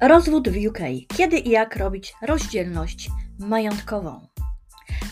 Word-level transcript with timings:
Rozwód 0.00 0.48
w 0.48 0.66
UK. 0.66 0.78
Kiedy 1.16 1.38
i 1.38 1.50
jak 1.50 1.76
robić 1.76 2.14
rozdzielność 2.22 3.10
majątkową? 3.38 4.26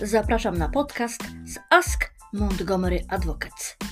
Zapraszam 0.02 0.58
na 0.58 0.68
podcast 0.68 1.20
z 1.44 1.58
Ask 1.70 2.10
Montgomery 2.32 3.04
Advocates. 3.08 3.87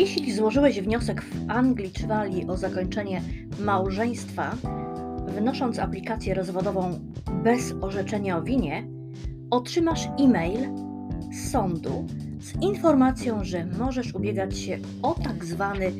Jeśli 0.00 0.32
złożyłeś 0.32 0.80
wniosek 0.80 1.22
w 1.22 1.50
Anglii 1.50 1.90
czy 1.90 2.06
Walii 2.06 2.46
o 2.46 2.56
zakończenie 2.56 3.22
małżeństwa, 3.58 4.56
wnosząc 5.38 5.78
aplikację 5.78 6.34
rozwodową 6.34 6.98
bez 7.44 7.74
orzeczenia 7.80 8.38
o 8.38 8.42
winie, 8.42 8.86
otrzymasz 9.50 10.08
e-mail 10.18 10.68
z 11.32 11.50
sądu 11.50 12.06
z 12.38 12.62
informacją, 12.62 13.44
że 13.44 13.66
możesz 13.66 14.14
ubiegać 14.14 14.58
się 14.58 14.78
o 15.02 15.14
tak 15.14 15.44
zwany 15.44 15.92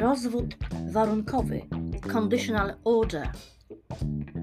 rozwód 0.00 0.56
warunkowy 0.92 1.60
conditional 2.12 2.74
order 2.84 3.28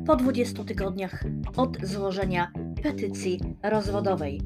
po 0.06 0.16
20 0.16 0.64
tygodniach 0.64 1.24
od 1.58 1.86
złożenia 1.86 2.52
petycji 2.84 3.40
rozwodowej, 3.64 4.42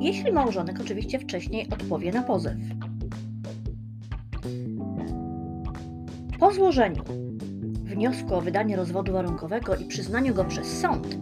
jeśli 0.00 0.32
małżonek 0.32 0.80
oczywiście 0.80 1.18
wcześniej 1.18 1.68
odpowie 1.70 2.12
na 2.12 2.22
pozew. 2.22 2.56
Po 6.50 6.54
złożeniu. 6.54 7.02
Wniosku 7.84 8.34
o 8.34 8.40
wydanie 8.40 8.76
rozwodu 8.76 9.12
warunkowego 9.12 9.76
i 9.76 9.84
przyznaniu 9.84 10.34
go 10.34 10.44
przez 10.44 10.80
sąd, 10.80 11.18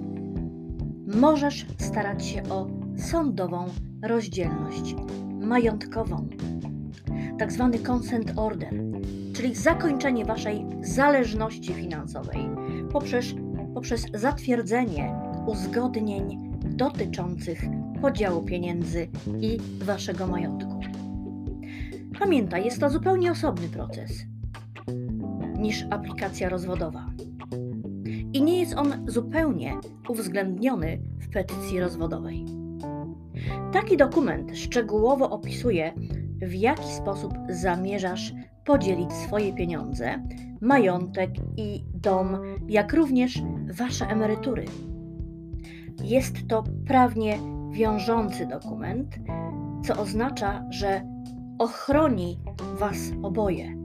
możesz 1.07 1.67
starać 1.79 2.27
się 2.27 2.43
o 2.49 2.67
sądową 2.97 3.67
rozdzielność 4.03 4.95
majątkową, 5.41 6.29
tak 7.39 7.53
zwany 7.53 7.79
consent 7.79 8.33
order, 8.37 8.75
czyli 9.35 9.55
zakończenie 9.55 10.25
waszej 10.25 10.67
zależności 10.81 11.75
finansowej 11.75 12.51
poprzez, 12.93 13.27
poprzez 13.75 14.07
zatwierdzenie 14.15 15.15
uzgodnień 15.47 16.53
dotyczących 16.63 17.61
podziału 18.01 18.43
pieniędzy 18.43 19.09
i 19.41 19.59
waszego 19.85 20.27
majątku. 20.27 20.81
Pamiętaj, 22.19 22.65
jest 22.65 22.81
to 22.81 22.91
zupełnie 22.91 23.33
osobny 23.33 23.69
proces 23.69 24.38
niż 25.59 25.87
aplikacja 25.91 26.49
rozwodowa. 26.49 27.07
I 28.33 28.43
nie 28.43 28.61
jest 28.61 28.75
on 28.75 29.05
zupełnie 29.07 29.77
uwzględniony 30.09 31.01
w 31.21 31.29
petycji 31.29 31.81
rozwodowej. 31.81 32.47
Taki 33.73 33.97
dokument 33.97 34.59
szczegółowo 34.59 35.31
opisuje, 35.31 35.93
w 36.43 36.55
jaki 36.55 36.89
sposób 36.89 37.35
zamierzasz 37.49 38.33
podzielić 38.65 39.13
swoje 39.13 39.53
pieniądze, 39.53 40.23
majątek 40.61 41.31
i 41.57 41.85
dom, 41.95 42.37
jak 42.69 42.93
również 42.93 43.43
wasze 43.73 44.07
emerytury. 44.07 44.65
Jest 46.05 46.49
to 46.49 46.65
prawnie 46.87 47.39
wiążący 47.71 48.47
dokument, 48.47 49.19
co 49.85 49.97
oznacza, 49.97 50.65
że 50.71 51.03
ochroni 51.59 52.39
Was 52.79 53.13
oboje 53.23 53.79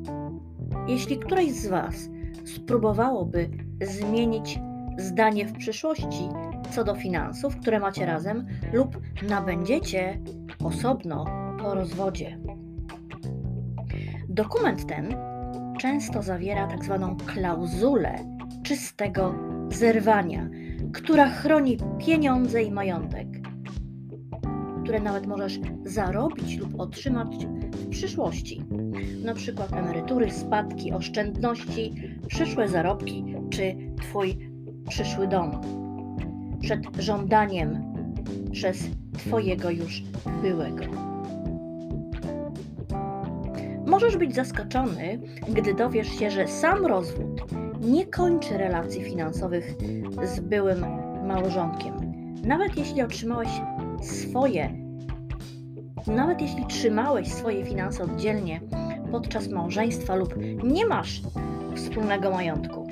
jeśli 0.88 1.20
któreś 1.20 1.52
z 1.52 1.68
Was 1.68 2.10
spróbowałoby 2.46 3.50
zmienić 3.82 4.60
zdanie 4.98 5.46
w 5.46 5.58
przyszłości 5.58 6.30
co 6.72 6.84
do 6.84 6.96
finansów, 6.96 7.58
które 7.58 7.80
macie 7.80 8.06
razem, 8.06 8.48
lub 8.74 8.98
nabędziecie 9.30 10.20
osobno 10.64 11.26
po 11.60 11.76
rozwodzie. 11.76 12.40
Dokument 14.30 14.88
ten 14.88 15.16
często 15.80 16.22
zawiera 16.22 16.68
tak 16.68 16.86
zwaną 16.86 17.18
klauzulę 17.26 18.16
czystego 18.64 19.36
zerwania, 19.70 20.50
która 20.94 21.30
chroni 21.30 21.78
pieniądze 22.06 22.64
i 22.64 22.72
majątek, 22.72 23.28
które 24.84 25.00
nawet 25.00 25.28
możesz 25.28 25.60
zarobić 25.86 26.58
lub 26.58 26.80
otrzymać 26.80 27.46
w 27.72 27.90
przyszłości 27.90 28.64
na 29.24 29.34
przykład 29.34 29.74
emerytury, 29.74 30.32
spadki, 30.32 30.92
oszczędności, 30.92 31.94
przyszłe 32.28 32.68
zarobki 32.68 33.26
czy 33.50 33.76
Twój 34.02 34.38
przyszły 34.90 35.28
dom. 35.28 35.52
Przed 36.62 36.80
żądaniem 37.00 37.94
przez 38.52 38.84
Twojego 39.18 39.70
już 39.70 40.04
byłego. 40.42 40.84
Możesz 43.86 44.18
być 44.18 44.36
zaskoczony, 44.36 45.20
gdy 45.50 45.74
dowiesz 45.74 46.20
się, 46.20 46.32
że 46.32 46.48
sam 46.48 46.86
rozwód 46.86 47.44
nie 47.82 48.06
kończy 48.06 48.58
relacji 48.58 49.04
finansowych 49.04 49.76
z 50.24 50.40
byłym 50.40 50.86
małżonkiem. 51.28 51.94
Nawet 52.44 52.78
jeśli 52.78 53.02
otrzymałeś 53.02 53.50
swoje, 54.04 54.70
nawet 56.08 56.42
jeśli 56.42 56.66
trzymałeś 56.66 57.28
swoje 57.28 57.66
finanse 57.66 58.04
oddzielnie 58.04 58.62
podczas 59.12 59.48
małżeństwa 59.48 60.16
lub 60.16 60.36
nie 60.64 60.86
masz 60.86 61.22
wspólnego 61.76 62.32
majątku. 62.32 62.88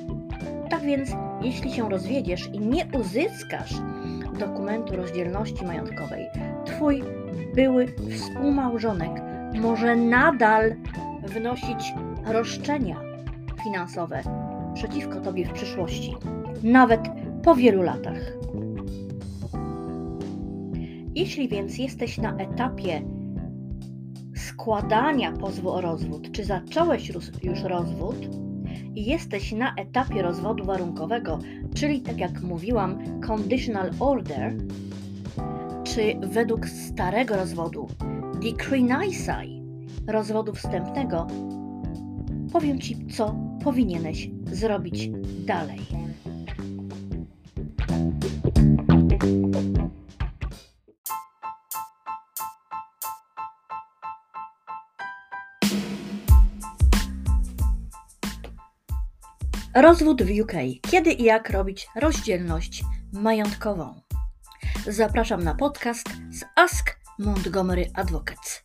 Tak 0.70 0.82
więc, 0.82 1.10
jeśli 1.42 1.72
się 1.72 1.90
rozwiedziesz 1.90 2.50
i 2.54 2.60
nie 2.60 2.86
uzyskasz 3.00 3.74
dokumentu 4.40 4.96
rozdzielności 4.96 5.66
majątkowej, 5.66 6.26
twój 6.66 7.04
były 7.56 7.88
współmałżonek 8.18 9.12
może 9.62 9.96
nadal 9.96 10.76
wnosić 11.24 11.94
roszczenia 12.26 12.96
finansowe 13.64 14.22
przeciwko 14.74 15.22
tobie 15.22 15.46
w 15.46 15.52
przyszłości, 15.54 16.16
nawet 16.64 17.02
po 17.44 17.56
wielu 17.56 17.82
latach. 17.82 18.20
Jeśli 21.22 21.48
więc 21.48 21.78
jesteś 21.78 22.18
na 22.18 22.38
etapie 22.38 23.02
składania 24.36 25.32
pozwu 25.32 25.70
o 25.70 25.82
rozwód, 25.82 26.32
czy 26.32 26.46
zacząłeś 26.46 27.12
już 27.44 27.62
rozwód 27.62 28.16
i 28.96 29.06
jesteś 29.06 29.52
na 29.52 29.76
etapie 29.76 30.22
rozwodu 30.22 30.66
warunkowego, 30.66 31.40
czyli 31.76 32.02
tak 32.02 32.18
jak 32.18 32.42
mówiłam, 32.42 33.22
conditional 33.28 33.92
order, 34.00 34.58
czy 35.84 36.16
według 36.20 36.68
starego 36.68 37.36
rozwodu, 37.36 37.88
decree 38.44 38.84
nisi, 38.84 39.64
rozwodu 40.08 40.54
wstępnego, 40.54 41.28
powiem 42.54 42.80
Ci, 42.80 43.08
co 43.08 43.36
powinieneś 43.64 44.30
zrobić 44.52 45.10
dalej. 45.46 45.80
Rozwód 59.76 60.24
w 60.24 60.42
UK. 60.42 60.52
Kiedy 60.92 61.12
i 61.12 61.24
jak 61.24 61.50
robić 61.50 61.88
rozdzielność 61.96 62.84
majątkową? 63.14 64.02
Zapraszam 64.88 65.44
na 65.44 65.56
podcast 65.56 66.10
z 66.30 66.44
Ask 66.56 67.00
Montgomery 67.20 67.86
Advocates. 67.94 68.64